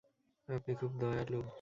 আপনি 0.49 0.73
খুব 0.75 0.91
দয়ালু। 0.99 1.41